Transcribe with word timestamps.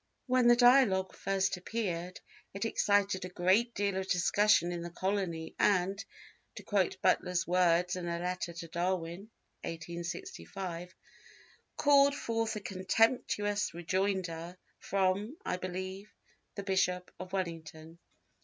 When 0.25 0.47
the 0.47 0.55
Dialogue 0.55 1.13
first 1.13 1.57
appeared 1.57 2.21
it 2.55 2.65
excited 2.65 3.23
a 3.23 3.29
great 3.29 3.75
deal 3.75 3.97
of 3.97 4.07
discussion 4.07 4.71
in 4.71 4.81
the 4.81 4.89
colony 4.89 5.53
and, 5.59 6.03
to 6.55 6.63
quote 6.63 6.99
Butler's 7.03 7.45
words 7.45 7.95
in 7.95 8.07
a 8.07 8.17
letter 8.17 8.51
to 8.51 8.67
Darwin 8.67 9.29
(1865), 9.63 10.95
"called 11.77 12.15
forth 12.15 12.55
a 12.55 12.61
contemptuous 12.61 13.75
rejoinder 13.75 14.57
from 14.79 15.37
(I 15.45 15.57
believe) 15.57 16.11
the 16.55 16.63
Bishop 16.63 17.11
of 17.19 17.31
Wellington." 17.31 17.99